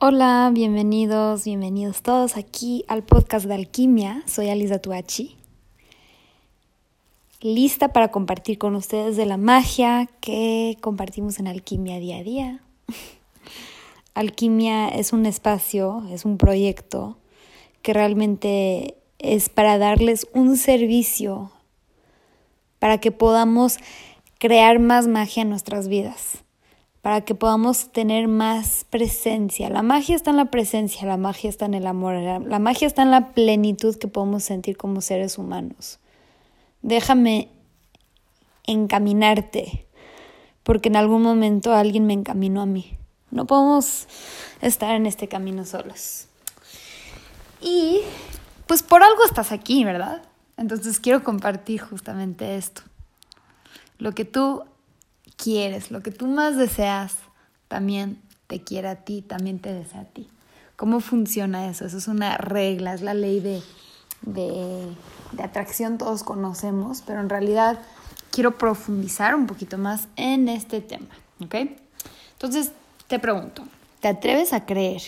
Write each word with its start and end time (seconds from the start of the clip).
Hola, 0.00 0.48
bienvenidos, 0.54 1.42
bienvenidos 1.42 2.02
todos 2.02 2.36
aquí 2.36 2.84
al 2.86 3.02
podcast 3.02 3.46
de 3.46 3.54
Alquimia. 3.54 4.22
Soy 4.26 4.48
Alisa 4.48 4.78
Tuachi. 4.78 5.36
Lista 7.40 7.88
para 7.88 8.12
compartir 8.12 8.58
con 8.58 8.76
ustedes 8.76 9.16
de 9.16 9.26
la 9.26 9.36
magia 9.38 10.08
que 10.20 10.76
compartimos 10.80 11.40
en 11.40 11.48
Alquimia 11.48 11.98
día 11.98 12.18
a 12.18 12.22
día. 12.22 12.60
Alquimia 14.14 14.86
es 14.86 15.12
un 15.12 15.26
espacio, 15.26 16.04
es 16.12 16.24
un 16.24 16.38
proyecto 16.38 17.18
que 17.82 17.92
realmente 17.92 18.94
es 19.18 19.48
para 19.48 19.78
darles 19.78 20.28
un 20.32 20.56
servicio 20.56 21.50
para 22.78 22.98
que 22.98 23.10
podamos 23.10 23.78
crear 24.38 24.78
más 24.78 25.08
magia 25.08 25.42
en 25.42 25.50
nuestras 25.50 25.88
vidas 25.88 26.44
para 27.02 27.20
que 27.24 27.34
podamos 27.34 27.92
tener 27.92 28.28
más 28.28 28.84
presencia. 28.90 29.70
La 29.70 29.82
magia 29.82 30.16
está 30.16 30.30
en 30.30 30.36
la 30.36 30.46
presencia, 30.46 31.06
la 31.06 31.16
magia 31.16 31.48
está 31.48 31.66
en 31.66 31.74
el 31.74 31.86
amor, 31.86 32.14
la, 32.14 32.58
magia 32.58 32.86
está 32.86 33.02
en 33.02 33.10
la 33.10 33.32
plenitud 33.32 33.96
que 33.96 34.08
podemos 34.08 34.42
sentir 34.44 34.76
como 34.76 35.00
seres 35.00 35.38
humanos. 35.38 36.00
Déjame 36.82 37.50
encaminarte, 38.64 39.86
porque 40.62 40.88
en 40.88 40.96
algún 40.96 41.22
momento 41.22 41.72
alguien 41.72 42.06
me 42.06 42.14
encaminó 42.14 42.62
a 42.62 42.66
mí. 42.66 42.98
No 43.30 43.46
podemos 43.46 44.08
estar 44.60 44.94
en 44.94 45.06
este 45.06 45.28
camino 45.28 45.64
solos. 45.64 46.26
Y 47.60 48.00
pues 48.66 48.82
por 48.82 49.02
algo 49.02 49.24
estás 49.24 49.52
aquí, 49.52 49.84
¿verdad? 49.84 50.22
Entonces 50.56 50.98
quiero 50.98 51.22
compartir 51.22 51.80
justamente 51.80 52.56
esto. 52.56 52.82
Lo 53.98 54.12
que 54.12 54.24
tú 54.24 54.64
quieres, 55.38 55.90
lo 55.90 56.02
que 56.02 56.10
tú 56.10 56.26
más 56.26 56.56
deseas, 56.56 57.16
también 57.68 58.20
te 58.46 58.62
quiere 58.62 58.88
a 58.88 58.96
ti, 58.96 59.22
también 59.22 59.60
te 59.60 59.72
desea 59.72 60.02
a 60.02 60.04
ti. 60.04 60.28
¿Cómo 60.76 61.00
funciona 61.00 61.68
eso? 61.70 61.86
Eso 61.86 61.96
es 61.96 62.08
una 62.08 62.36
regla, 62.36 62.94
es 62.94 63.00
la 63.00 63.14
ley 63.14 63.40
de, 63.40 63.62
de, 64.22 64.94
atracción, 65.42 65.98
todos 65.98 66.22
conocemos, 66.22 67.02
pero 67.06 67.20
en 67.20 67.28
realidad 67.28 67.78
quiero 68.30 68.58
profundizar 68.58 69.34
un 69.34 69.46
poquito 69.46 69.78
más 69.78 70.08
en 70.16 70.48
este 70.48 70.80
tema, 70.80 71.08
¿ok? 71.40 71.54
Entonces, 72.32 72.72
te 73.06 73.18
pregunto, 73.18 73.64
¿te 74.00 74.08
atreves 74.08 74.52
a 74.52 74.66
creer? 74.66 75.02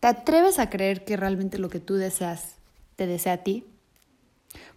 ¿Te 0.00 0.06
atreves 0.06 0.58
a 0.58 0.70
creer 0.70 1.04
que 1.04 1.16
realmente 1.16 1.58
lo 1.58 1.68
que 1.68 1.80
tú 1.80 1.94
deseas 1.94 2.54
te 2.96 3.06
desea 3.06 3.34
a 3.34 3.38
ti? 3.38 3.64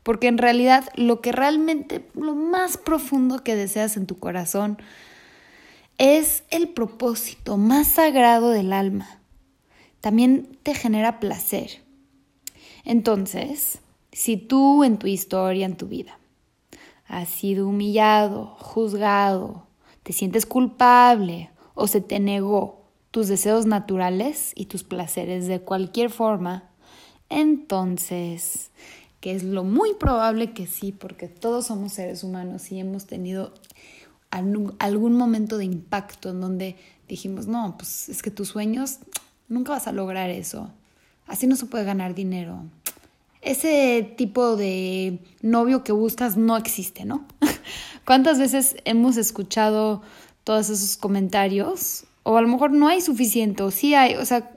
Porque 0.03 0.27
en 0.27 0.37
realidad 0.37 0.85
lo 0.95 1.21
que 1.21 1.31
realmente, 1.31 2.07
lo 2.15 2.35
más 2.35 2.77
profundo 2.77 3.43
que 3.43 3.55
deseas 3.55 3.97
en 3.97 4.07
tu 4.07 4.17
corazón 4.17 4.77
es 5.97 6.43
el 6.49 6.69
propósito 6.69 7.57
más 7.57 7.87
sagrado 7.87 8.49
del 8.49 8.73
alma. 8.73 9.19
También 9.99 10.57
te 10.63 10.73
genera 10.73 11.19
placer. 11.19 11.83
Entonces, 12.83 13.79
si 14.11 14.37
tú 14.37 14.83
en 14.83 14.97
tu 14.97 15.07
historia, 15.07 15.65
en 15.65 15.77
tu 15.77 15.87
vida, 15.87 16.17
has 17.07 17.29
sido 17.29 17.67
humillado, 17.67 18.55
juzgado, 18.57 19.67
te 20.01 20.13
sientes 20.13 20.45
culpable 20.45 21.51
o 21.75 21.87
se 21.87 22.01
te 22.01 22.19
negó 22.19 22.81
tus 23.11 23.27
deseos 23.27 23.65
naturales 23.65 24.53
y 24.55 24.65
tus 24.65 24.83
placeres 24.83 25.47
de 25.47 25.59
cualquier 25.59 26.09
forma, 26.09 26.69
entonces 27.29 28.71
que 29.21 29.35
es 29.35 29.43
lo 29.43 29.63
muy 29.63 29.93
probable 29.93 30.51
que 30.51 30.67
sí, 30.67 30.91
porque 30.91 31.27
todos 31.27 31.67
somos 31.67 31.93
seres 31.93 32.23
humanos 32.23 32.71
y 32.71 32.79
hemos 32.79 33.05
tenido 33.05 33.53
algún 34.31 35.15
momento 35.15 35.57
de 35.57 35.65
impacto 35.65 36.29
en 36.31 36.41
donde 36.41 36.75
dijimos, 37.07 37.47
no, 37.47 37.75
pues 37.77 38.09
es 38.09 38.21
que 38.23 38.31
tus 38.31 38.49
sueños 38.49 38.97
nunca 39.47 39.73
vas 39.73 39.87
a 39.87 39.91
lograr 39.91 40.29
eso, 40.29 40.71
así 41.27 41.45
no 41.45 41.55
se 41.55 41.67
puede 41.67 41.83
ganar 41.83 42.15
dinero. 42.15 42.63
Ese 43.41 44.13
tipo 44.17 44.55
de 44.55 45.19
novio 45.41 45.83
que 45.83 45.91
buscas 45.91 46.37
no 46.37 46.57
existe, 46.57 47.05
¿no? 47.05 47.25
¿Cuántas 48.05 48.39
veces 48.39 48.75
hemos 48.85 49.17
escuchado 49.17 50.01
todos 50.43 50.69
esos 50.69 50.97
comentarios? 50.97 52.05
O 52.23 52.37
a 52.37 52.41
lo 52.41 52.47
mejor 52.47 52.71
no 52.71 52.87
hay 52.87 53.01
suficiente, 53.01 53.63
o 53.63 53.71
sí 53.71 53.93
hay, 53.93 54.15
o 54.15 54.25
sea, 54.25 54.51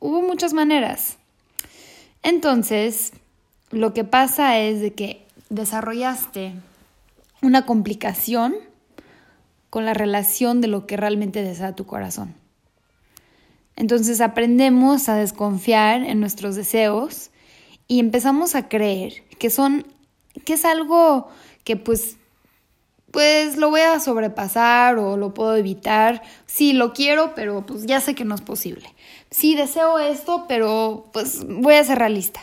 hubo 0.00 0.22
muchas 0.22 0.52
maneras. 0.52 1.18
Entonces, 2.22 3.12
lo 3.70 3.94
que 3.94 4.04
pasa 4.04 4.58
es 4.58 4.80
de 4.80 4.94
que 4.94 5.26
desarrollaste 5.48 6.52
una 7.42 7.66
complicación 7.66 8.54
con 9.70 9.84
la 9.84 9.94
relación 9.94 10.60
de 10.60 10.68
lo 10.68 10.86
que 10.86 10.96
realmente 10.96 11.42
desea 11.42 11.74
tu 11.74 11.86
corazón. 11.86 12.34
Entonces 13.76 14.20
aprendemos 14.20 15.08
a 15.08 15.16
desconfiar 15.16 16.02
en 16.02 16.18
nuestros 16.20 16.56
deseos 16.56 17.30
y 17.88 18.00
empezamos 18.00 18.54
a 18.54 18.68
creer 18.68 19.24
que 19.38 19.50
son 19.50 19.86
que 20.44 20.54
es 20.54 20.64
algo 20.64 21.28
que 21.64 21.76
pues 21.76 22.16
pues 23.10 23.56
lo 23.56 23.70
voy 23.70 23.80
a 23.80 23.98
sobrepasar 24.00 24.98
o 24.98 25.16
lo 25.16 25.32
puedo 25.32 25.56
evitar. 25.56 26.22
Sí, 26.44 26.72
lo 26.72 26.92
quiero, 26.92 27.34
pero 27.34 27.64
pues 27.64 27.86
ya 27.86 28.00
sé 28.00 28.14
que 28.14 28.24
no 28.24 28.34
es 28.34 28.42
posible. 28.42 28.86
Sí, 29.30 29.54
deseo 29.54 29.98
esto, 29.98 30.44
pero 30.48 31.08
pues 31.12 31.46
voy 31.46 31.74
a 31.74 31.84
ser 31.84 31.98
realista. 31.98 32.40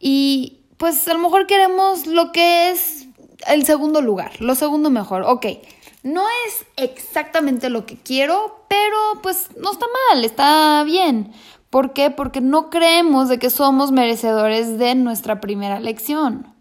Y 0.00 0.62
pues 0.78 1.06
a 1.06 1.12
lo 1.12 1.20
mejor 1.20 1.46
queremos 1.46 2.06
lo 2.06 2.32
que 2.32 2.70
es 2.70 3.06
el 3.46 3.64
segundo 3.66 4.00
lugar, 4.00 4.40
lo 4.40 4.54
segundo 4.54 4.90
mejor. 4.90 5.22
Ok, 5.22 5.46
no 6.02 6.22
es 6.46 6.66
exactamente 6.76 7.68
lo 7.68 7.84
que 7.84 7.96
quiero, 7.96 8.64
pero 8.68 8.96
pues 9.22 9.50
no 9.56 9.72
está 9.72 9.86
mal, 10.10 10.24
está 10.24 10.82
bien. 10.84 11.32
¿Por 11.68 11.92
qué? 11.92 12.10
Porque 12.10 12.40
no 12.40 12.70
creemos 12.70 13.28
de 13.28 13.38
que 13.38 13.50
somos 13.50 13.92
merecedores 13.92 14.78
de 14.78 14.94
nuestra 14.94 15.40
primera 15.40 15.78
lección, 15.78 16.52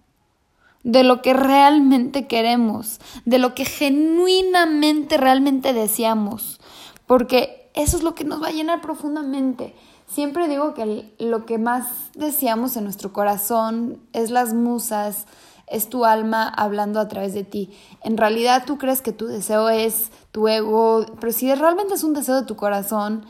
de 0.84 1.04
lo 1.04 1.22
que 1.22 1.34
realmente 1.34 2.28
queremos, 2.28 3.00
de 3.26 3.40
lo 3.40 3.56
que 3.56 3.66
genuinamente 3.66 5.18
realmente 5.18 5.74
deseamos, 5.74 6.60
porque 7.08 7.72
eso 7.74 7.98
es 7.98 8.04
lo 8.04 8.14
que 8.14 8.26
nos 8.26 8.44
va 8.44 8.48
a 8.48 8.52
llenar 8.52 8.82
profundamente. 8.82 9.74
Siempre 10.10 10.48
digo 10.48 10.74
que 10.74 11.14
lo 11.20 11.46
que 11.46 11.60
más 11.60 11.86
deseamos 12.16 12.76
en 12.76 12.84
nuestro 12.84 13.14
corazón 13.14 14.00
es 14.12 14.32
las 14.32 14.56
musas, 14.56 15.28
es 15.68 15.88
tu 15.88 16.04
alma 16.04 16.50
hablando 16.50 17.00
a 17.00 17.08
través 17.08 17.36
de 17.36 17.44
ti. 17.44 17.70
En 18.04 18.18
realidad 18.18 18.64
tú 18.66 18.80
crees 18.80 19.04
que 19.04 19.12
tu 19.12 19.28
deseo 19.28 19.70
es 19.70 20.10
tu 20.32 20.48
ego, 20.48 21.06
pero 21.20 21.32
si 21.32 21.54
realmente 21.54 21.94
es 21.94 22.04
un 22.04 22.16
deseo 22.16 22.38
de 22.38 22.48
tu 22.48 22.56
corazón, 22.56 23.24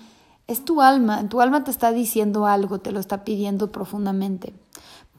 es 0.48 0.64
tu 0.64 0.82
alma, 0.82 1.28
tu 1.28 1.42
alma 1.42 1.66
te 1.66 1.72
está 1.72 1.92
diciendo 1.92 2.46
algo, 2.46 2.80
te 2.80 2.94
lo 2.94 3.02
está 3.02 3.26
pidiendo 3.26 3.74
profundamente. 3.74 4.54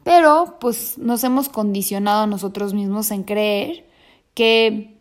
Pero 0.02 0.56
pues 0.60 0.96
nos 0.96 1.22
hemos 1.24 1.50
condicionado 1.50 2.22
a 2.22 2.26
nosotros 2.26 2.72
mismos 2.72 3.10
en 3.10 3.22
creer 3.24 3.86
que 4.32 4.98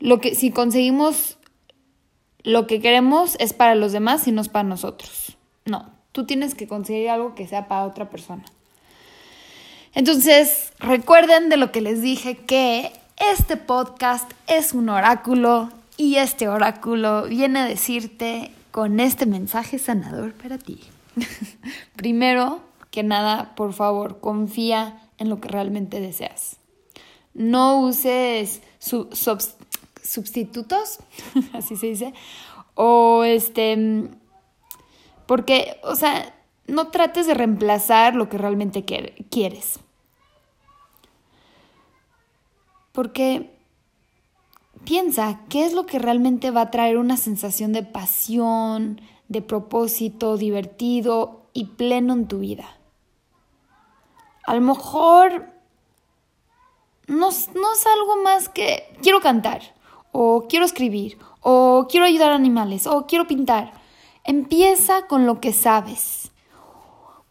lo 0.00 0.18
que 0.18 0.34
si 0.34 0.50
conseguimos 0.50 1.36
lo 2.42 2.66
que 2.66 2.80
queremos 2.80 3.36
es 3.38 3.52
para 3.52 3.74
los 3.74 3.92
demás 3.92 4.26
y 4.26 4.32
no 4.32 4.40
es 4.40 4.48
para 4.48 4.66
nosotros. 4.66 5.36
No, 5.64 5.90
tú 6.12 6.26
tienes 6.26 6.54
que 6.54 6.68
conseguir 6.68 7.10
algo 7.10 7.34
que 7.34 7.46
sea 7.46 7.68
para 7.68 7.84
otra 7.84 8.10
persona. 8.10 8.44
Entonces, 9.94 10.72
recuerden 10.78 11.48
de 11.48 11.56
lo 11.56 11.72
que 11.72 11.80
les 11.80 12.02
dije 12.02 12.36
que 12.36 12.92
este 13.32 13.56
podcast 13.56 14.30
es 14.46 14.72
un 14.74 14.88
oráculo 14.88 15.70
y 15.96 16.16
este 16.16 16.48
oráculo 16.48 17.24
viene 17.24 17.60
a 17.60 17.64
decirte 17.64 18.50
con 18.72 18.98
este 18.98 19.24
mensaje 19.24 19.78
sanador 19.78 20.34
para 20.34 20.58
ti. 20.58 20.80
Primero 21.96 22.60
que 22.90 23.02
nada, 23.02 23.54
por 23.54 23.72
favor, 23.72 24.20
confía 24.20 25.00
en 25.18 25.28
lo 25.28 25.40
que 25.40 25.48
realmente 25.48 26.00
deseas. 26.00 26.56
No 27.32 27.80
uses 27.80 28.62
sustitutos, 30.02 30.98
así 31.52 31.76
se 31.76 31.86
dice, 31.86 32.14
o 32.74 33.24
este 33.24 34.10
porque, 35.26 35.78
o 35.82 35.94
sea, 35.94 36.34
no 36.66 36.88
trates 36.88 37.26
de 37.26 37.34
reemplazar 37.34 38.14
lo 38.14 38.28
que 38.28 38.38
realmente 38.38 38.84
quieres. 38.84 39.80
Porque 42.92 43.50
piensa 44.84 45.40
qué 45.48 45.64
es 45.64 45.72
lo 45.72 45.86
que 45.86 45.98
realmente 45.98 46.50
va 46.50 46.62
a 46.62 46.70
traer 46.70 46.96
una 46.96 47.16
sensación 47.16 47.72
de 47.72 47.82
pasión, 47.82 49.00
de 49.28 49.42
propósito, 49.42 50.36
divertido 50.36 51.42
y 51.52 51.66
pleno 51.66 52.12
en 52.12 52.28
tu 52.28 52.38
vida. 52.38 52.66
A 54.46 54.54
lo 54.54 54.60
mejor 54.60 55.46
no, 57.06 57.28
no 57.28 57.72
es 57.72 57.86
algo 57.98 58.22
más 58.22 58.48
que 58.48 58.94
quiero 59.02 59.20
cantar, 59.20 59.62
o 60.12 60.46
quiero 60.48 60.64
escribir, 60.64 61.18
o 61.40 61.86
quiero 61.90 62.06
ayudar 62.06 62.32
a 62.32 62.36
animales, 62.36 62.86
o 62.86 63.06
quiero 63.06 63.26
pintar 63.26 63.83
Empieza 64.26 65.06
con 65.06 65.26
lo 65.26 65.38
que 65.38 65.52
sabes. 65.52 66.32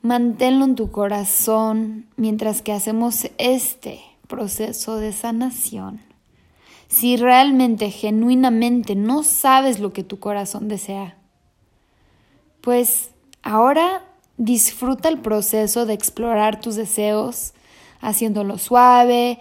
Manténlo 0.03 0.65
en 0.65 0.75
tu 0.75 0.91
corazón 0.91 2.07
mientras 2.17 2.61
que 2.61 2.71
hacemos 2.71 3.27
este 3.39 4.01
proceso 4.27 4.97
de 4.97 5.11
sanación. 5.11 6.01
Si 6.87 7.17
realmente, 7.17 7.89
genuinamente 7.89 8.93
no 8.95 9.23
sabes 9.23 9.79
lo 9.79 9.91
que 9.91 10.03
tu 10.03 10.19
corazón 10.19 10.67
desea, 10.67 11.17
pues 12.61 13.09
ahora 13.41 14.03
disfruta 14.37 15.09
el 15.09 15.19
proceso 15.19 15.87
de 15.87 15.93
explorar 15.93 16.61
tus 16.61 16.75
deseos, 16.75 17.55
haciéndolo 18.01 18.59
suave, 18.59 19.39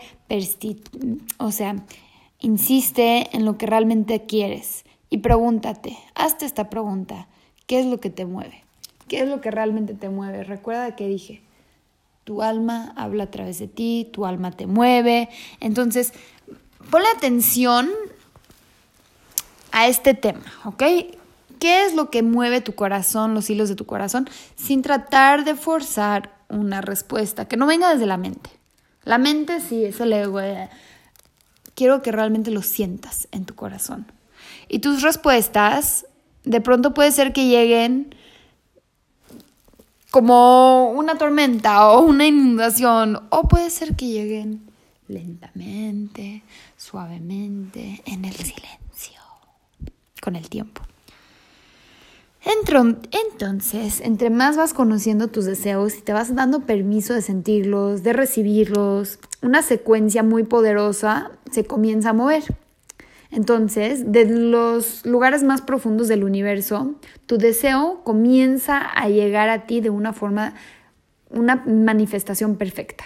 o 1.37 1.53
sea, 1.53 1.77
insiste 2.39 3.37
en 3.37 3.45
lo 3.45 3.59
que 3.59 3.67
realmente 3.67 4.25
quieres 4.25 4.85
y 5.11 5.19
pregúntate, 5.19 5.99
hazte 6.15 6.47
esta 6.47 6.71
pregunta, 6.71 7.29
¿qué 7.73 7.81
es 7.81 7.87
lo 7.87 8.01
que 8.01 8.11
te 8.11 8.27
mueve? 8.27 8.63
¿Qué 9.09 9.23
es 9.23 9.29
lo 9.31 9.41
que 9.41 9.51
realmente 9.51 9.95
te 9.95 10.11
mueve? 10.11 10.45
Recuerda 10.45 10.95
que 10.95 11.09
dije, 11.09 11.41
tu 12.25 12.43
alma 12.43 12.93
habla 12.97 13.25
a 13.25 13.31
través 13.31 13.59
de 13.61 13.67
ti, 13.67 14.11
tu 14.13 14.27
alma 14.27 14.51
te 14.51 14.67
mueve, 14.67 15.31
entonces 15.59 16.13
ponle 16.91 17.09
atención 17.17 17.89
a 19.71 19.89
este 19.89 20.13
tema, 20.13 20.45
¿ok? 20.67 20.83
¿Qué 21.61 21.87
es 21.87 21.95
lo 21.95 22.11
que 22.11 22.23
mueve 22.23 22.61
tu 22.61 22.75
corazón, 22.75 23.33
los 23.33 23.49
hilos 23.49 23.71
de 23.71 23.75
tu 23.75 23.87
corazón, 23.87 24.29
sin 24.55 24.83
tratar 24.83 25.47
de 25.47 25.55
forzar 25.55 26.31
una 26.51 26.83
respuesta 26.83 27.49
que 27.49 27.57
no 27.57 27.65
venga 27.65 27.91
desde 27.91 28.05
la 28.05 28.19
mente? 28.19 28.51
La 29.05 29.17
mente 29.17 29.63
sí, 29.63 29.87
eso 29.87 30.05
le 30.05 30.25
eh, 30.25 30.69
quiero 31.75 32.03
que 32.03 32.13
realmente 32.13 32.51
lo 32.51 32.61
sientas 32.61 33.29
en 33.33 33.47
tu 33.47 33.55
corazón. 33.55 34.13
Y 34.69 34.81
tus 34.81 35.01
respuestas 35.01 36.05
de 36.44 36.61
pronto 36.61 36.94
puede 36.94 37.12
ser 37.12 37.33
que 37.33 37.47
lleguen 37.47 38.15
como 40.11 40.91
una 40.91 41.17
tormenta 41.17 41.89
o 41.89 42.03
una 42.03 42.27
inundación, 42.27 43.21
o 43.31 43.49
puede 43.49 43.71
ser 43.71 43.97
que 43.97 44.09
lleguen 44.09 44.61
lentamente, 45.09 46.43
suavemente, 46.77 48.03
en 48.05 48.25
el 48.25 48.35
silencio, 48.35 49.21
con 50.21 50.37
el 50.37 50.49
tiempo. 50.49 50.83
Entonces, 52.44 54.00
entre 54.00 54.31
más 54.31 54.56
vas 54.56 54.75
conociendo 54.75 55.29
tus 55.29 55.44
deseos 55.44 55.97
y 55.97 56.00
te 56.00 56.12
vas 56.12 56.35
dando 56.35 56.61
permiso 56.61 57.15
de 57.15 57.23
sentirlos, 57.23 58.03
de 58.03 58.12
recibirlos, 58.12 59.19
una 59.43 59.62
secuencia 59.62 60.23
muy 60.23 60.44
poderosa 60.44 61.31
se 61.50 61.65
comienza 61.65 62.11
a 62.11 62.12
mover. 62.15 62.44
Entonces, 63.32 64.12
de 64.12 64.26
los 64.26 65.06
lugares 65.06 65.43
más 65.43 65.62
profundos 65.62 66.06
del 66.06 66.23
universo, 66.23 66.94
tu 67.25 67.38
deseo 67.38 68.02
comienza 68.05 68.79
a 68.79 69.08
llegar 69.08 69.49
a 69.49 69.67
ti 69.67 69.81
de 69.81 69.88
una 69.88 70.12
forma, 70.12 70.55
una 71.31 71.56
manifestación 71.67 72.56
perfecta. 72.56 73.05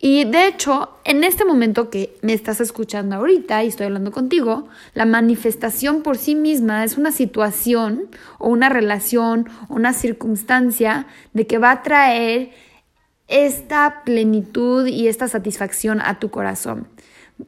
Y 0.00 0.24
de 0.24 0.48
hecho, 0.48 0.90
en 1.04 1.22
este 1.22 1.44
momento 1.44 1.88
que 1.88 2.16
me 2.20 2.34
estás 2.34 2.60
escuchando 2.60 3.14
ahorita 3.14 3.62
y 3.62 3.68
estoy 3.68 3.86
hablando 3.86 4.10
contigo, 4.10 4.68
la 4.92 5.06
manifestación 5.06 6.02
por 6.02 6.18
sí 6.18 6.34
misma 6.34 6.82
es 6.82 6.98
una 6.98 7.12
situación 7.12 8.08
o 8.38 8.48
una 8.48 8.68
relación 8.68 9.48
o 9.68 9.74
una 9.74 9.92
circunstancia 9.92 11.06
de 11.32 11.46
que 11.46 11.58
va 11.58 11.70
a 11.70 11.82
traer 11.82 12.50
esta 13.28 14.02
plenitud 14.04 14.86
y 14.88 15.06
esta 15.06 15.28
satisfacción 15.28 16.00
a 16.00 16.18
tu 16.18 16.30
corazón. 16.30 16.88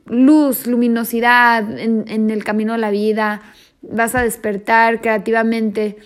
Luz, 0.04 0.66
luminosidad 0.66 1.78
en, 1.78 2.04
en 2.08 2.30
el 2.30 2.44
camino 2.44 2.74
de 2.74 2.78
la 2.78 2.90
vida, 2.90 3.42
vas 3.82 4.14
a 4.14 4.22
despertar 4.22 5.00
creativamente. 5.00 5.96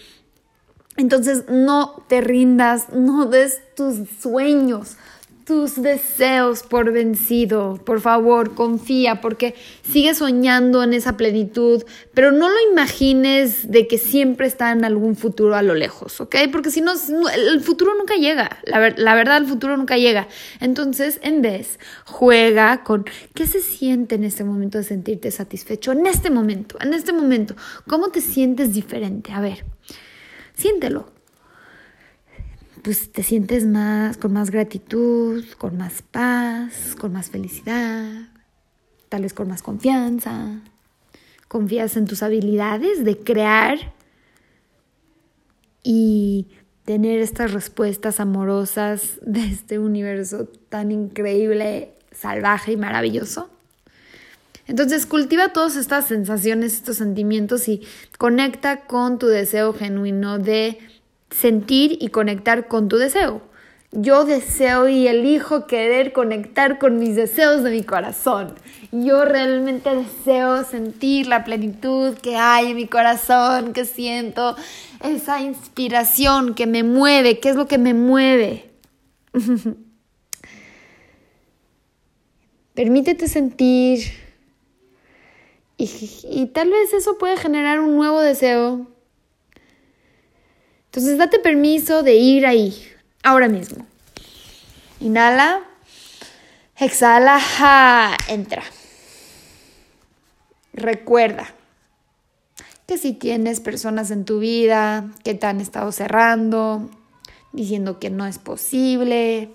Entonces 0.97 1.45
no 1.49 2.05
te 2.09 2.21
rindas, 2.21 2.93
no 2.93 3.27
des 3.27 3.61
tus 3.75 4.09
sueños, 4.21 4.97
tus 5.50 5.82
deseos 5.82 6.62
por 6.62 6.93
vencido. 6.93 7.81
Por 7.85 8.00
favor, 8.00 8.55
confía 8.55 9.20
porque 9.20 9.56
sigue 9.82 10.14
soñando 10.14 10.85
en 10.85 10.94
esa 10.94 11.17
plenitud, 11.17 11.82
pero 12.14 12.31
no 12.31 12.49
lo 12.49 12.55
imagines 12.70 13.69
de 13.69 13.88
que 13.88 13.99
siempre 13.99 14.47
está 14.47 14.70
en 14.70 14.85
algún 14.85 15.17
futuro 15.17 15.56
a 15.56 15.62
lo 15.62 15.75
lejos, 15.75 16.20
¿ok? 16.20 16.37
Porque 16.52 16.70
si 16.70 16.82
no, 16.82 16.93
el 17.35 17.61
futuro 17.62 17.97
nunca 17.97 18.14
llega. 18.14 18.61
La, 18.62 18.91
la 18.91 19.14
verdad, 19.17 19.38
el 19.38 19.47
futuro 19.47 19.76
nunca 19.76 19.97
llega. 19.99 20.29
Entonces, 20.61 21.19
en 21.25 21.43
vez, 21.43 21.81
juega 22.05 22.85
con 22.85 23.05
qué 23.35 23.44
se 23.44 23.61
siente 23.61 24.14
en 24.14 24.23
este 24.23 24.44
momento 24.44 24.79
de 24.79 24.85
sentirte 24.85 25.32
satisfecho. 25.32 25.91
En 25.91 26.06
este 26.06 26.31
momento, 26.31 26.79
en 26.81 26.94
este 26.94 27.12
momento, 27.12 27.56
¿cómo 27.88 28.11
te 28.11 28.20
sientes 28.20 28.73
diferente? 28.73 29.32
A 29.32 29.41
ver, 29.41 29.64
siéntelo 30.55 31.20
pues 32.82 33.12
te 33.12 33.23
sientes 33.23 33.67
más 33.67 34.17
con 34.17 34.32
más 34.32 34.50
gratitud, 34.50 35.44
con 35.59 35.77
más 35.77 36.03
paz, 36.03 36.97
con 36.99 37.12
más 37.12 37.31
felicidad, 37.31 38.29
tal 39.09 39.23
vez 39.23 39.35
con 39.35 39.49
más 39.49 39.62
confianza. 39.62 40.61
Confías 41.49 41.97
en 41.97 42.06
tus 42.06 42.23
habilidades 42.23 43.05
de 43.05 43.19
crear 43.19 43.79
y 45.82 46.47
tener 46.85 47.21
estas 47.21 47.53
respuestas 47.53 48.21
amorosas 48.21 49.19
de 49.23 49.44
este 49.47 49.79
universo 49.79 50.47
tan 50.69 50.93
increíble, 50.93 51.94
salvaje 52.12 52.73
y 52.73 52.76
maravilloso. 52.76 53.50
Entonces 54.67 55.05
cultiva 55.05 55.53
todas 55.53 55.75
estas 55.75 56.06
sensaciones, 56.06 56.75
estos 56.75 56.99
sentimientos 56.99 57.69
y 57.69 57.83
conecta 58.19 58.87
con 58.87 59.19
tu 59.19 59.26
deseo 59.26 59.73
genuino 59.73 60.38
de 60.38 60.79
sentir 61.31 61.97
y 62.00 62.09
conectar 62.09 62.69
con 62.69 62.88
tu 62.88 62.97
deseo. 62.97 63.43
Yo 63.93 64.25
deseo 64.25 64.88
y 64.88 65.09
elijo 65.09 65.67
querer 65.67 66.12
conectar 66.12 66.79
con 66.79 66.99
mis 66.99 67.17
deseos 67.17 67.65
de 67.65 67.73
mi 67.73 67.82
corazón. 67.82 68.55
Yo 68.93 69.25
realmente 69.25 69.91
deseo 69.94 70.65
sentir 70.65 71.27
la 71.27 71.43
plenitud 71.43 72.15
que 72.15 72.37
hay 72.37 72.71
en 72.71 72.77
mi 72.77 72.87
corazón, 72.87 73.73
que 73.73 73.85
siento 73.85 74.55
esa 75.03 75.41
inspiración 75.41 76.55
que 76.55 76.69
me 76.69 76.85
mueve. 76.85 77.41
¿Qué 77.41 77.49
es 77.49 77.56
lo 77.56 77.67
que 77.67 77.79
me 77.79 77.94
mueve? 77.94 78.71
Permítete 82.75 83.26
sentir 83.26 84.12
y, 85.83 86.47
tal 86.53 86.69
vez 86.69 86.93
eso 86.93 87.17
puede 87.17 87.38
generar 87.38 87.81
un 87.81 87.97
nuevo 87.97 88.21
deseo 88.21 88.87
entonces 90.91 91.19
date 91.19 91.39
permiso 91.39 92.03
de 92.03 92.17
ir 92.17 92.47
ahí, 92.47 92.77
ahora 93.23 93.49
mismo. 93.49 93.87
Inhala, 94.99 95.61
exhala, 96.77 97.39
entra. 98.27 98.65
Recuerda 100.73 101.55
que 102.89 102.99
si 102.99 103.13
tienes 103.13 103.61
personas 103.61 104.11
en 104.11 104.25
tu 104.25 104.41
vida 104.41 105.13
que 105.23 105.35
te 105.35 105.47
han 105.47 105.61
estado 105.61 105.93
cerrando, 105.93 106.91
diciendo 107.53 108.00
que 108.00 108.11
no 108.11 108.26
es 108.26 108.38
posible, 108.38 109.55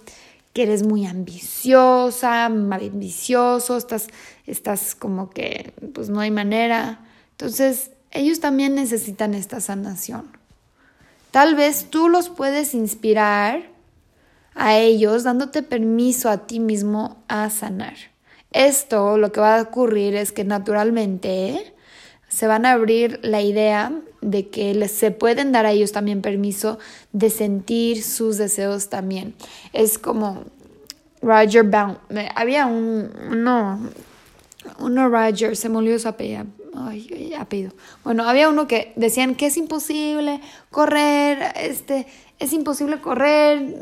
que 0.54 0.64
eres 0.64 0.84
muy 0.84 1.06
ambiciosa, 1.06 2.46
ambicioso, 2.46 3.76
estás, 3.76 4.08
estás 4.46 4.96
como 4.96 5.32
que 5.32 5.74
pues 5.94 6.08
no 6.08 6.22
hay 6.22 6.32
manera. 6.32 7.04
Entonces, 7.32 7.92
ellos 8.12 8.40
también 8.40 8.74
necesitan 8.74 9.34
esta 9.34 9.60
sanación. 9.60 10.35
Tal 11.36 11.56
vez 11.56 11.88
tú 11.90 12.08
los 12.08 12.30
puedes 12.30 12.74
inspirar 12.74 13.64
a 14.54 14.78
ellos 14.78 15.26
dándote 15.26 15.64
permiso 15.64 16.30
a 16.30 16.48
ti 16.48 16.62
mismo 16.62 17.18
a 17.28 17.50
sanar. 17.50 17.96
Esto 18.54 19.18
lo 19.18 19.34
que 19.34 19.42
va 19.42 19.60
a 19.60 19.64
ocurrir 19.64 20.16
es 20.16 20.32
que 20.32 20.46
naturalmente 20.46 21.74
se 22.30 22.48
van 22.48 22.66
a 22.66 22.72
abrir 22.72 23.20
la 23.22 23.42
idea 23.42 23.92
de 24.22 24.48
que 24.48 24.74
les, 24.76 24.94
se 24.94 25.12
pueden 25.12 25.52
dar 25.52 25.66
a 25.66 25.74
ellos 25.74 25.92
también 25.92 26.22
permiso 26.22 26.80
de 27.12 27.30
sentir 27.30 28.02
sus 28.02 28.38
deseos 28.38 28.88
también. 28.88 29.36
Es 29.74 29.98
como 29.98 30.46
Roger 31.22 31.64
Bound. 31.64 31.98
Había 32.34 32.66
un, 32.66 33.12
no, 33.44 33.90
uno 34.80 35.10
Roger, 35.10 35.58
se 35.58 35.68
me 35.68 35.80
olvidó 35.80 36.00
su 36.00 36.08
apellido 36.08 36.46
ay, 36.78 37.34
apellido. 37.38 37.72
Bueno, 38.04 38.28
había 38.28 38.50
uno 38.50 38.68
que 38.68 38.94
decían 38.96 39.36
que 39.36 39.48
es 39.48 39.58
imposible 39.58 40.42
correr, 40.72 41.54
este, 41.56 42.08
es 42.40 42.54
imposible 42.54 43.00
correr 43.00 43.76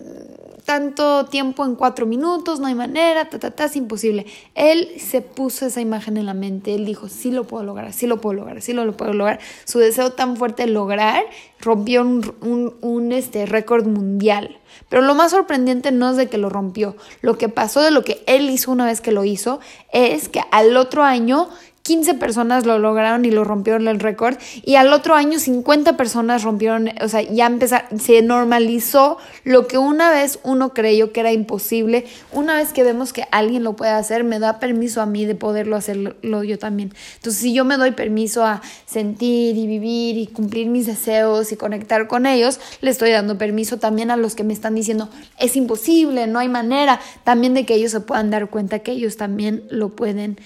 tanto 0.66 1.26
tiempo 1.26 1.66
en 1.66 1.76
cuatro 1.76 2.06
minutos, 2.06 2.60
no 2.60 2.68
hay 2.68 2.76
manera, 2.76 3.30
ta, 3.30 3.40
ta, 3.40 3.52
ta, 3.52 3.66
es 3.66 3.76
imposible. 3.76 4.26
Él 4.56 4.90
se 4.98 5.22
puso 5.22 5.66
esa 5.66 5.82
imagen 5.82 6.18
en 6.18 6.26
la 6.26 6.34
mente, 6.34 6.74
él 6.74 6.86
dijo, 6.86 7.10
sí 7.10 7.32
lo 7.32 7.46
puedo 7.46 7.64
lograr, 7.64 7.94
sí 7.94 8.08
lo 8.08 8.22
puedo 8.22 8.34
lograr, 8.34 8.62
sí 8.62 8.74
lo, 8.74 8.90
puedo 8.96 9.14
lograr. 9.14 9.40
Su 9.66 9.80
deseo 9.80 10.12
tan 10.12 10.38
fuerte 10.38 10.64
de 10.66 10.72
lograr 10.72 11.24
rompió 11.60 12.02
un, 12.02 12.34
un, 12.42 12.76
un 12.82 13.12
este, 13.12 13.46
récord 13.46 13.86
mundial. 13.86 14.58
Pero 14.90 15.02
lo 15.02 15.16
más 15.16 15.32
sorprendente 15.32 15.92
no 15.92 16.12
es 16.12 16.18
de 16.18 16.30
que 16.30 16.38
lo 16.38 16.50
rompió, 16.50 16.96
lo 17.22 17.38
que 17.38 17.50
pasó 17.50 17.82
de 17.82 17.92
lo 17.92 18.04
que 18.04 18.24
él 18.26 18.50
hizo 18.50 18.72
una 18.72 18.86
vez 18.86 19.02
que 19.02 19.12
lo 19.12 19.24
hizo 19.24 19.60
es 19.92 20.30
que 20.30 20.42
al 20.52 20.76
otro 20.78 21.04
año 21.04 21.50
15 21.84 22.14
personas 22.14 22.66
lo 22.66 22.80
lograron 22.80 23.26
y 23.26 23.32
lo 23.32 23.44
rompieron 23.44 23.90
el 23.90 24.00
récord 24.00 24.38
y 24.64 24.76
al 24.76 24.94
otro 24.94 25.16
año 25.16 25.38
50 25.38 25.98
personas 25.98 26.44
rompieron, 26.44 26.90
o 27.02 27.10
sea, 27.10 27.22
ya 27.24 27.46
empezaron, 27.46 28.00
se 28.00 28.22
normalizó 28.22 29.18
lo 29.44 29.68
que 29.68 29.78
una 29.78 30.10
vez 30.10 30.40
uno 30.44 30.74
creyó 30.74 31.12
que 31.12 31.20
era 31.20 31.34
imposible, 31.34 32.06
una 32.32 32.56
vez 32.56 32.72
que 32.72 32.86
vemos 32.86 33.12
que 33.12 33.26
alguien 33.32 33.66
lo 33.66 33.76
puede 33.76 33.92
hacer, 33.92 34.24
me 34.24 34.40
da 34.40 34.60
permiso 34.60 35.02
a 35.02 35.06
mí 35.06 35.26
de 35.26 35.36
poderlo 35.36 35.76
hacerlo 35.76 36.44
yo 36.44 36.58
también. 36.58 36.94
Entonces, 37.16 37.42
si 37.42 37.54
yo 37.54 37.66
me 37.66 37.76
doy 37.76 37.92
permiso 37.92 38.46
a 38.46 38.62
sentir 38.86 39.58
y 39.58 39.68
vivir 39.68 40.18
y 40.18 40.28
cumplir 40.28 40.68
mis 40.68 40.86
deseos 40.86 41.52
y 41.52 41.58
conectar 41.58 42.08
con 42.08 42.26
ellos, 42.26 42.62
le 42.80 42.92
estoy 42.92 43.12
dando 43.12 43.38
permiso 43.38 43.78
también 43.78 44.10
a 44.10 44.16
los 44.16 44.36
que 44.36 44.46
me 44.46 44.54
están 44.54 44.76
diciendo, 44.76 45.10
es 45.38 45.58
imposible, 45.58 46.28
no 46.28 46.40
hay 46.40 46.48
manera, 46.48 47.02
también 47.26 47.54
de 47.54 47.66
que 47.66 47.74
ellos 47.76 47.92
se 47.92 48.00
puedan 48.00 48.30
dar 48.30 48.50
cuenta 48.50 48.80
que 48.80 48.94
ellos 48.94 49.18
también 49.18 49.66
lo 49.70 49.90
pueden 49.90 50.38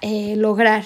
eh, 0.00 0.34
lograr. 0.36 0.84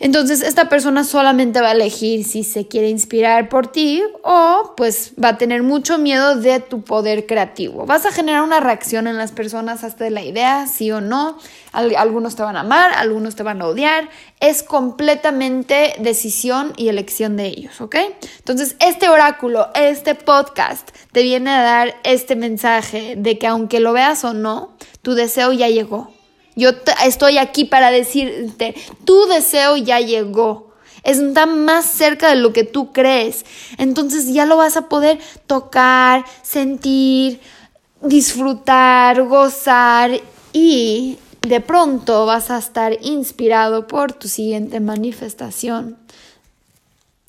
Entonces 0.00 0.42
esta 0.42 0.68
persona 0.68 1.02
solamente 1.02 1.60
va 1.60 1.70
a 1.70 1.72
elegir 1.72 2.24
si 2.24 2.44
se 2.44 2.68
quiere 2.68 2.88
inspirar 2.88 3.48
por 3.48 3.66
ti 3.66 4.02
o 4.22 4.74
pues 4.76 5.12
va 5.22 5.30
a 5.30 5.38
tener 5.38 5.64
mucho 5.64 5.98
miedo 5.98 6.36
de 6.36 6.60
tu 6.60 6.82
poder 6.82 7.26
creativo. 7.26 7.84
Vas 7.84 8.06
a 8.06 8.12
generar 8.12 8.42
una 8.42 8.60
reacción 8.60 9.08
en 9.08 9.16
las 9.16 9.32
personas 9.32 9.82
hasta 9.82 10.04
de 10.04 10.10
la 10.10 10.22
idea, 10.22 10.68
sí 10.68 10.92
o 10.92 11.00
no. 11.00 11.38
Algunos 11.72 12.36
te 12.36 12.42
van 12.42 12.56
a 12.56 12.60
amar, 12.60 12.92
algunos 12.94 13.34
te 13.34 13.42
van 13.42 13.60
a 13.60 13.66
odiar. 13.66 14.08
Es 14.38 14.62
completamente 14.62 15.94
decisión 15.98 16.72
y 16.76 16.88
elección 16.88 17.36
de 17.36 17.46
ellos, 17.46 17.80
¿ok? 17.80 17.96
Entonces 18.38 18.76
este 18.78 19.08
oráculo, 19.08 19.68
este 19.74 20.14
podcast 20.14 20.90
te 21.10 21.22
viene 21.22 21.50
a 21.50 21.62
dar 21.62 21.96
este 22.04 22.36
mensaje 22.36 23.16
de 23.16 23.36
que 23.38 23.48
aunque 23.48 23.80
lo 23.80 23.92
veas 23.92 24.22
o 24.22 24.32
no, 24.32 24.76
tu 25.02 25.14
deseo 25.14 25.52
ya 25.52 25.68
llegó. 25.68 26.17
Yo 26.58 26.70
estoy 27.04 27.38
aquí 27.38 27.64
para 27.64 27.92
decirte, 27.92 28.74
tu 29.04 29.26
deseo 29.26 29.76
ya 29.76 30.00
llegó. 30.00 30.72
Está 31.04 31.46
más 31.46 31.84
cerca 31.84 32.30
de 32.30 32.34
lo 32.34 32.52
que 32.52 32.64
tú 32.64 32.92
crees. 32.92 33.44
Entonces 33.78 34.26
ya 34.34 34.44
lo 34.44 34.56
vas 34.56 34.76
a 34.76 34.88
poder 34.88 35.20
tocar, 35.46 36.24
sentir, 36.42 37.40
disfrutar, 38.02 39.22
gozar 39.22 40.20
y 40.52 41.18
de 41.42 41.60
pronto 41.60 42.26
vas 42.26 42.50
a 42.50 42.58
estar 42.58 42.98
inspirado 43.02 43.86
por 43.86 44.12
tu 44.12 44.26
siguiente 44.26 44.80
manifestación 44.80 45.96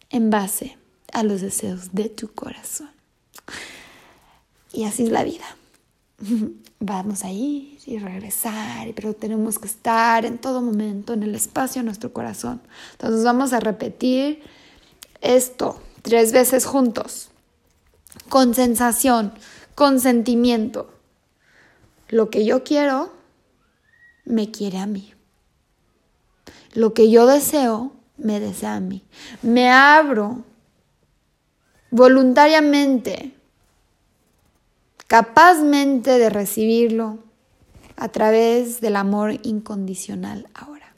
en 0.10 0.32
base 0.32 0.76
a 1.14 1.22
los 1.22 1.42
deseos 1.42 1.94
de 1.94 2.10
tu 2.10 2.34
corazón. 2.34 2.90
Y 4.74 4.86
así 4.86 5.04
es 5.04 5.12
la 5.12 5.24
vida. 5.24 5.46
vamos 6.80 7.24
a 7.24 7.32
ir 7.32 7.78
y 7.86 7.98
regresar, 7.98 8.88
pero 8.96 9.14
tenemos 9.14 9.60
que 9.60 9.68
estar 9.68 10.26
en 10.26 10.38
todo 10.38 10.62
momento 10.62 11.14
en 11.14 11.24
el 11.24 11.36
espacio 11.36 11.82
de 11.82 11.86
nuestro 11.86 12.14
corazón. 12.14 12.62
Entonces 12.94 13.24
vamos 13.24 13.54
a 13.54 13.60
repetir 13.60 14.42
esto 15.22 15.82
tres 16.02 16.32
veces 16.32 16.66
juntos, 16.66 17.30
con 18.30 18.54
sensación, 18.54 19.34
con 19.76 20.00
sentimiento. 20.00 20.94
Lo 22.10 22.30
que 22.30 22.46
yo 22.46 22.64
quiero, 22.64 23.14
me 24.26 24.52
quiere 24.52 24.80
a 24.80 24.86
mí. 24.86 25.14
Lo 26.74 26.94
que 26.94 27.10
yo 27.10 27.26
deseo, 27.26 27.92
me 28.18 28.40
desea 28.40 28.76
a 28.76 28.80
mí. 28.80 29.04
Me 29.42 29.72
abro 29.72 30.44
voluntariamente 31.92 33.34
capazmente 35.10 36.20
de 36.20 36.30
recibirlo 36.30 37.18
a 37.98 38.10
través 38.10 38.80
del 38.80 38.96
amor 38.96 39.40
incondicional 39.42 40.48
ahora. 40.54 40.94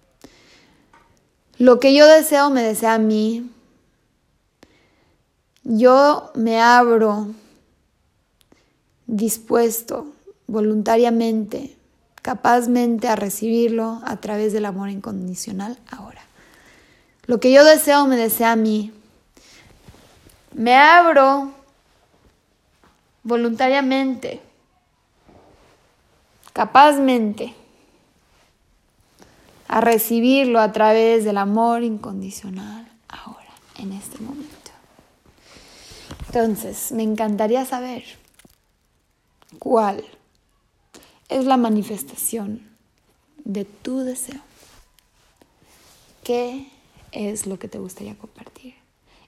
Lo 1.57 1.79
que 1.79 1.95
yo 1.95 2.05
deseo 2.05 2.49
me 2.49 2.61
desea 2.61 2.95
a 2.95 2.99
mí. 2.99 3.49
Yo 5.63 6.29
me 6.35 6.59
abro 6.59 7.27
dispuesto 9.07 10.07
voluntariamente, 10.45 11.77
capazmente 12.21 13.07
a 13.07 13.15
recibirlo 13.15 14.01
a 14.03 14.17
través 14.17 14.51
del 14.51 14.65
amor 14.65 14.89
incondicional 14.89 15.79
ahora. 15.89 16.21
Lo 17.27 17.39
que 17.39 17.53
yo 17.53 17.63
deseo 17.63 18.07
me 18.07 18.17
desea 18.17 18.51
a 18.51 18.57
mí. 18.57 18.91
Me 20.53 20.75
abro 20.75 21.60
voluntariamente, 23.23 24.41
capazmente, 26.53 27.53
a 29.67 29.79
recibirlo 29.79 30.59
a 30.59 30.71
través 30.71 31.23
del 31.23 31.37
amor 31.37 31.83
incondicional 31.83 32.91
ahora, 33.07 33.53
en 33.77 33.93
este 33.93 34.19
momento. 34.19 34.71
Entonces, 36.27 36.91
me 36.91 37.03
encantaría 37.03 37.65
saber 37.65 38.03
cuál 39.59 40.03
es 41.29 41.45
la 41.45 41.57
manifestación 41.57 42.69
de 43.43 43.65
tu 43.65 43.99
deseo. 43.99 44.41
¿Qué 46.23 46.67
es 47.11 47.47
lo 47.47 47.57
que 47.57 47.67
te 47.67 47.79
gustaría 47.79 48.17
compartir? 48.17 48.75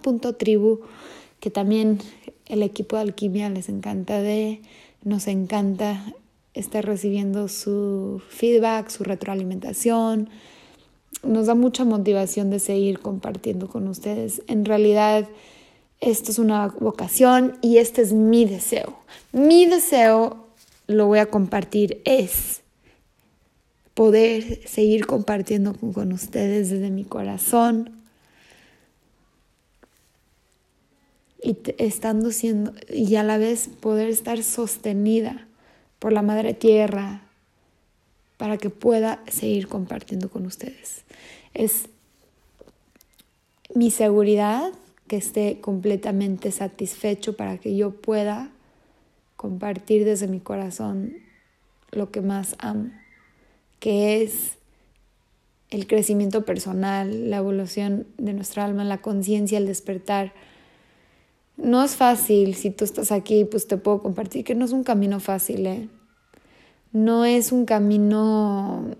punto 0.02 0.34
tribu, 0.34 0.80
que 1.40 1.50
también 1.50 1.98
el 2.46 2.62
equipo 2.62 2.94
de 2.96 3.02
alquimia 3.02 3.50
les 3.50 3.68
encanta 3.68 4.20
de, 4.20 4.62
nos 5.04 5.26
encanta 5.26 6.14
esté 6.54 6.82
recibiendo 6.82 7.48
su 7.48 8.22
feedback, 8.28 8.88
su 8.88 9.04
retroalimentación. 9.04 10.28
Nos 11.22 11.46
da 11.46 11.54
mucha 11.54 11.84
motivación 11.84 12.50
de 12.50 12.58
seguir 12.58 12.98
compartiendo 12.98 13.68
con 13.68 13.88
ustedes. 13.88 14.42
En 14.48 14.64
realidad, 14.64 15.28
esto 16.00 16.30
es 16.30 16.38
una 16.38 16.68
vocación 16.68 17.58
y 17.62 17.78
este 17.78 18.02
es 18.02 18.12
mi 18.12 18.44
deseo. 18.44 18.98
Mi 19.32 19.66
deseo, 19.66 20.48
lo 20.86 21.06
voy 21.06 21.20
a 21.20 21.26
compartir, 21.26 22.02
es 22.04 22.60
poder 23.94 24.66
seguir 24.66 25.06
compartiendo 25.06 25.74
con 25.74 26.12
ustedes 26.12 26.70
desde 26.70 26.90
mi 26.90 27.04
corazón 27.04 27.90
y 31.42 31.56
estando 31.78 32.30
siendo 32.30 32.72
y 32.88 33.16
a 33.16 33.22
la 33.22 33.36
vez 33.36 33.68
poder 33.80 34.08
estar 34.08 34.42
sostenida 34.42 35.46
por 36.02 36.12
la 36.12 36.22
madre 36.22 36.52
tierra, 36.52 37.22
para 38.36 38.58
que 38.58 38.70
pueda 38.70 39.22
seguir 39.28 39.68
compartiendo 39.68 40.30
con 40.30 40.46
ustedes. 40.46 41.04
Es 41.54 41.84
mi 43.72 43.92
seguridad 43.92 44.72
que 45.06 45.14
esté 45.14 45.60
completamente 45.60 46.50
satisfecho 46.50 47.36
para 47.36 47.58
que 47.58 47.76
yo 47.76 47.92
pueda 47.92 48.50
compartir 49.36 50.04
desde 50.04 50.26
mi 50.26 50.40
corazón 50.40 51.18
lo 51.92 52.10
que 52.10 52.20
más 52.20 52.56
amo, 52.58 52.90
que 53.78 54.24
es 54.24 54.54
el 55.70 55.86
crecimiento 55.86 56.44
personal, 56.44 57.30
la 57.30 57.36
evolución 57.36 58.08
de 58.18 58.32
nuestra 58.32 58.64
alma, 58.64 58.82
la 58.82 59.00
conciencia, 59.00 59.56
el 59.56 59.68
despertar 59.68 60.32
no 61.56 61.82
es 61.82 61.96
fácil, 61.96 62.54
si 62.54 62.70
tú 62.70 62.84
estás 62.84 63.12
aquí, 63.12 63.44
pues 63.44 63.66
te 63.66 63.76
puedo 63.76 64.02
compartir 64.02 64.44
que 64.44 64.54
no 64.54 64.64
es 64.64 64.72
un 64.72 64.84
camino 64.84 65.20
fácil, 65.20 65.66
¿eh? 65.66 65.88
No 66.92 67.24
es 67.24 67.52
un 67.52 67.64
camino 67.64 68.90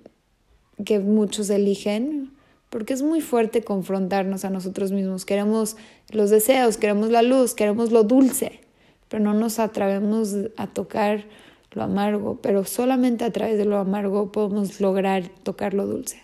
que 0.85 0.99
muchos 0.99 1.51
eligen, 1.51 2.33
porque 2.71 2.95
es 2.95 3.03
muy 3.03 3.21
fuerte 3.21 3.63
confrontarnos 3.63 4.47
a 4.47 4.51
nosotros 4.51 4.93
mismos. 4.93 5.27
Queremos 5.27 5.77
los 6.11 6.31
deseos, 6.31 6.79
queremos 6.79 7.11
la 7.11 7.21
luz, 7.21 7.55
queremos 7.55 7.93
lo 7.93 8.03
dulce, 8.03 8.61
pero 9.09 9.23
no 9.23 9.35
nos 9.35 9.59
atrevemos 9.59 10.35
a 10.57 10.67
tocar 10.69 11.27
lo 11.73 11.83
amargo, 11.83 12.39
pero 12.41 12.65
solamente 12.65 13.25
a 13.25 13.31
través 13.31 13.59
de 13.59 13.67
lo 13.67 13.79
amargo 13.79 14.33
podemos 14.33 14.81
lograr 14.81 15.29
tocar 15.43 15.75
lo 15.75 15.87
dulce. 15.87 16.22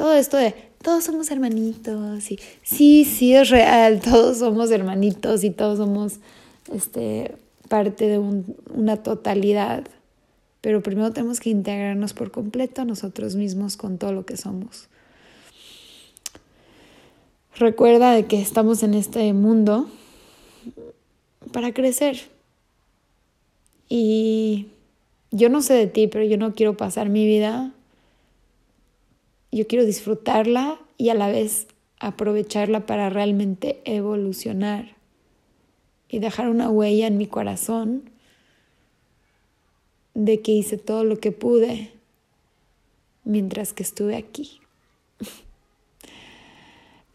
Todo 0.00 0.14
esto 0.14 0.38
de 0.38 0.54
todos 0.80 1.04
somos 1.04 1.30
hermanitos 1.30 2.30
y 2.30 2.38
sí, 2.62 3.04
sí 3.04 3.34
es 3.34 3.50
real, 3.50 4.00
todos 4.04 4.38
somos 4.38 4.70
hermanitos 4.70 5.44
y 5.44 5.50
todos 5.50 5.76
somos 5.76 6.20
este, 6.72 7.36
parte 7.68 8.06
de 8.06 8.18
una 8.18 8.96
totalidad. 8.96 9.84
Pero 10.62 10.82
primero 10.82 11.12
tenemos 11.12 11.38
que 11.38 11.50
integrarnos 11.50 12.14
por 12.14 12.30
completo 12.30 12.80
a 12.80 12.86
nosotros 12.86 13.36
mismos 13.36 13.76
con 13.76 13.98
todo 13.98 14.14
lo 14.14 14.24
que 14.24 14.38
somos. 14.38 14.88
Recuerda 17.56 18.12
de 18.12 18.24
que 18.24 18.40
estamos 18.40 18.82
en 18.82 18.94
este 18.94 19.34
mundo 19.34 19.86
para 21.52 21.74
crecer. 21.74 22.22
Y 23.90 24.68
yo 25.30 25.50
no 25.50 25.60
sé 25.60 25.74
de 25.74 25.88
ti, 25.88 26.06
pero 26.06 26.24
yo 26.24 26.38
no 26.38 26.54
quiero 26.54 26.78
pasar 26.78 27.10
mi 27.10 27.26
vida. 27.26 27.74
Yo 29.52 29.66
quiero 29.66 29.84
disfrutarla 29.84 30.78
y 30.96 31.08
a 31.08 31.14
la 31.14 31.28
vez 31.28 31.66
aprovecharla 31.98 32.86
para 32.86 33.10
realmente 33.10 33.80
evolucionar 33.84 34.96
y 36.08 36.18
dejar 36.18 36.48
una 36.48 36.70
huella 36.70 37.06
en 37.06 37.18
mi 37.18 37.26
corazón 37.26 38.10
de 40.14 40.40
que 40.40 40.52
hice 40.52 40.76
todo 40.76 41.04
lo 41.04 41.18
que 41.20 41.32
pude 41.32 41.92
mientras 43.24 43.72
que 43.72 43.82
estuve 43.82 44.16
aquí. 44.16 44.60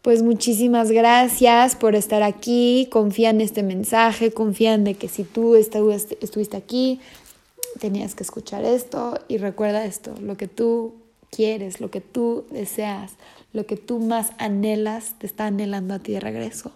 Pues 0.02 0.22
muchísimas 0.22 0.92
gracias 0.92 1.74
por 1.74 1.96
estar 1.96 2.22
aquí, 2.22 2.86
confía 2.92 3.30
en 3.30 3.40
este 3.40 3.64
mensaje, 3.64 4.30
confía 4.30 4.74
en 4.74 4.84
de 4.84 4.94
que 4.94 5.08
si 5.08 5.24
tú 5.24 5.56
estuviste 5.56 6.56
aquí, 6.56 7.00
tenías 7.80 8.14
que 8.14 8.22
escuchar 8.22 8.64
esto 8.64 9.18
y 9.26 9.38
recuerda 9.38 9.84
esto, 9.84 10.14
lo 10.20 10.36
que 10.36 10.46
tú 10.46 10.94
quieres, 11.30 11.80
lo 11.80 11.90
que 11.90 12.00
tú 12.00 12.46
deseas, 12.50 13.12
lo 13.52 13.66
que 13.66 13.76
tú 13.76 13.98
más 14.00 14.30
anhelas, 14.38 15.14
te 15.18 15.26
está 15.26 15.46
anhelando 15.46 15.94
a 15.94 15.98
ti 15.98 16.12
de 16.12 16.20
regreso. 16.20 16.72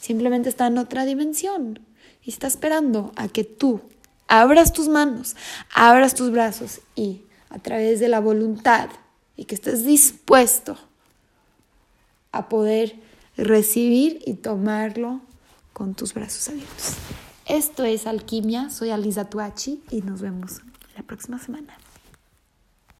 Simplemente 0.00 0.48
está 0.48 0.66
en 0.66 0.78
otra 0.78 1.04
dimensión 1.04 1.80
y 2.22 2.30
está 2.30 2.46
esperando 2.46 3.12
a 3.16 3.28
que 3.28 3.44
tú 3.44 3.80
abras 4.28 4.72
tus 4.72 4.88
manos, 4.88 5.36
abras 5.74 6.14
tus 6.14 6.30
brazos 6.30 6.80
y 6.94 7.22
a 7.50 7.58
través 7.58 8.00
de 8.00 8.08
la 8.08 8.20
voluntad 8.20 8.88
y 9.36 9.44
que 9.44 9.54
estés 9.54 9.84
dispuesto 9.84 10.76
a 12.32 12.48
poder 12.48 12.96
recibir 13.36 14.22
y 14.26 14.34
tomarlo 14.34 15.20
con 15.72 15.94
tus 15.94 16.14
brazos 16.14 16.48
abiertos. 16.48 16.94
Esto 17.46 17.84
es 17.84 18.06
Alquimia, 18.06 18.70
soy 18.70 18.90
Alisa 18.90 19.26
Tuachi 19.26 19.82
y 19.90 20.02
nos 20.02 20.20
vemos 20.20 20.60
la 20.96 21.02
próxima 21.02 21.38
semana. 21.38 21.76